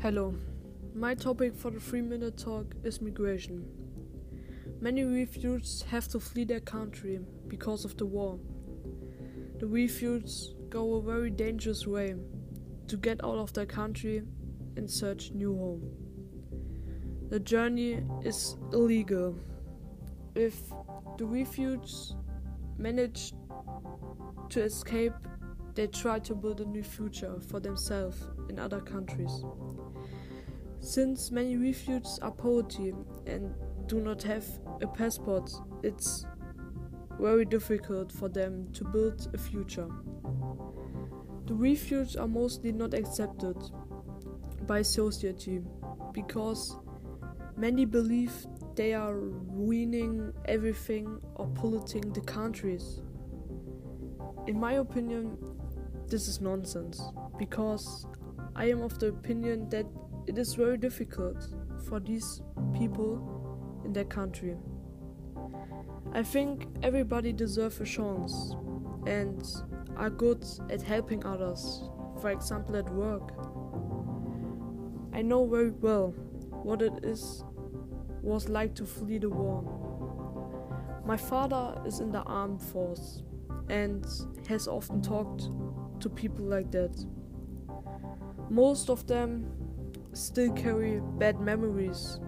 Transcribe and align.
Hello. 0.00 0.32
My 0.94 1.16
topic 1.16 1.56
for 1.56 1.72
the 1.72 1.80
three 1.80 2.02
minute 2.02 2.38
talk 2.38 2.72
is 2.84 3.00
migration. 3.00 3.66
Many 4.80 5.02
refugees 5.02 5.84
have 5.90 6.06
to 6.08 6.20
flee 6.20 6.44
their 6.44 6.60
country 6.60 7.18
because 7.48 7.84
of 7.84 7.96
the 7.96 8.06
war. 8.06 8.38
The 9.58 9.66
refugees 9.66 10.54
go 10.70 10.94
a 10.94 11.02
very 11.02 11.30
dangerous 11.30 11.84
way 11.84 12.14
to 12.86 12.96
get 12.96 13.24
out 13.24 13.38
of 13.38 13.52
their 13.54 13.66
country 13.66 14.22
and 14.76 14.88
search 14.88 15.32
new 15.32 15.56
home. 15.56 15.90
The 17.28 17.40
journey 17.40 18.00
is 18.22 18.56
illegal. 18.72 19.34
If 20.36 20.62
the 21.16 21.24
refugees 21.24 22.14
manage 22.78 23.32
to 24.50 24.62
escape, 24.62 25.14
they 25.78 25.86
try 25.86 26.18
to 26.18 26.34
build 26.34 26.60
a 26.60 26.64
new 26.64 26.82
future 26.82 27.38
for 27.38 27.60
themselves 27.60 28.16
in 28.48 28.58
other 28.58 28.80
countries. 28.80 29.44
Since 30.80 31.30
many 31.30 31.56
refugees 31.56 32.18
are 32.20 32.32
poverty 32.32 32.92
and 33.26 33.54
do 33.86 34.00
not 34.00 34.20
have 34.24 34.44
a 34.82 34.88
passport, 34.88 35.48
it's 35.84 36.26
very 37.20 37.44
difficult 37.44 38.10
for 38.10 38.28
them 38.28 38.66
to 38.72 38.84
build 38.86 39.28
a 39.32 39.38
future. 39.38 39.86
The 41.46 41.54
refugees 41.54 42.16
are 42.16 42.26
mostly 42.26 42.72
not 42.72 42.92
accepted 42.92 43.56
by 44.66 44.82
society 44.82 45.60
because 46.12 46.76
many 47.56 47.84
believe 47.84 48.34
they 48.74 48.94
are 48.94 49.14
ruining 49.14 50.32
everything 50.46 51.20
or 51.36 51.46
polluting 51.54 52.12
the 52.12 52.22
countries. 52.22 53.00
In 54.48 54.58
my 54.58 54.72
opinion, 54.72 55.36
this 56.08 56.26
is 56.28 56.40
nonsense 56.40 57.02
because 57.38 58.06
I 58.56 58.70
am 58.70 58.82
of 58.82 58.98
the 58.98 59.08
opinion 59.08 59.68
that 59.68 59.86
it 60.26 60.38
is 60.38 60.54
very 60.54 60.78
difficult 60.78 61.36
for 61.88 62.00
these 62.00 62.42
people 62.74 63.82
in 63.84 63.92
their 63.92 64.04
country. 64.04 64.56
I 66.12 66.22
think 66.22 66.66
everybody 66.82 67.32
deserves 67.32 67.80
a 67.80 67.84
chance 67.84 68.54
and 69.06 69.46
are 69.96 70.10
good 70.10 70.44
at 70.70 70.82
helping 70.82 71.24
others, 71.24 71.82
for 72.20 72.30
example 72.30 72.76
at 72.76 72.88
work. 72.92 73.32
I 75.12 75.22
know 75.22 75.46
very 75.46 75.70
well 75.70 76.08
what 76.62 76.82
it 76.82 77.04
is 77.04 77.44
was 78.22 78.48
like 78.48 78.74
to 78.76 78.86
flee 78.86 79.18
the 79.18 79.30
war. 79.30 79.62
My 81.04 81.16
father 81.16 81.80
is 81.86 82.00
in 82.00 82.12
the 82.12 82.22
armed 82.22 82.62
force 82.62 83.22
and 83.68 84.06
has 84.48 84.68
often 84.68 85.02
talked 85.02 85.48
to 86.00 86.08
people 86.08 86.44
like 86.44 86.70
that. 86.72 87.04
Most 88.50 88.88
of 88.90 89.06
them 89.06 89.50
still 90.12 90.52
carry 90.52 91.00
bad 91.18 91.40
memories 91.40 92.20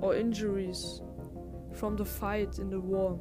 or 0.00 0.14
injuries 0.14 1.02
from 1.74 1.96
the 1.96 2.04
fight 2.04 2.58
in 2.58 2.70
the 2.70 2.80
war. 2.80 3.18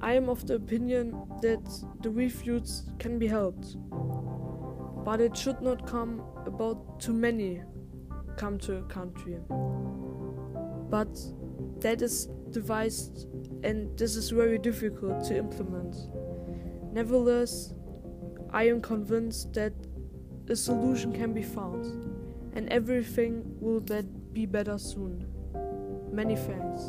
I 0.00 0.12
am 0.12 0.28
of 0.28 0.46
the 0.46 0.54
opinion 0.54 1.16
that 1.42 1.64
the 2.02 2.10
refugees 2.10 2.84
can 2.98 3.18
be 3.18 3.26
helped, 3.26 3.76
but 5.04 5.20
it 5.20 5.36
should 5.36 5.60
not 5.62 5.86
come 5.86 6.22
about 6.44 7.00
too 7.00 7.12
many 7.12 7.62
come 8.36 8.58
to 8.58 8.76
a 8.76 8.82
country. 8.82 9.38
But 10.90 11.18
that 11.80 12.02
is 12.02 12.28
devised 12.50 13.26
and 13.64 13.96
this 13.98 14.16
is 14.16 14.30
very 14.30 14.58
difficult 14.58 15.24
to 15.24 15.36
implement. 15.36 15.96
Nevertheless, 16.92 17.74
I 18.56 18.68
am 18.68 18.80
convinced 18.80 19.52
that 19.52 19.74
a 20.48 20.56
solution 20.56 21.12
can 21.12 21.34
be 21.34 21.42
found 21.42 21.84
and 22.54 22.66
everything 22.70 23.44
will 23.60 23.80
be 24.32 24.46
better 24.46 24.78
soon. 24.78 25.26
Many 26.10 26.36
thanks. 26.36 26.80